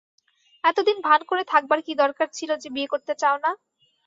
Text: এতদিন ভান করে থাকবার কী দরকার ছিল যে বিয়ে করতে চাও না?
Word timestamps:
এতদিন 0.63 0.97
ভান 1.03 1.21
করে 1.29 1.43
থাকবার 1.51 1.79
কী 1.85 1.93
দরকার 1.95 2.27
ছিল 2.33 2.49
যে 2.57 2.67
বিয়ে 2.75 2.91
করতে 2.93 3.13
চাও 3.21 3.35
না? 3.37 3.51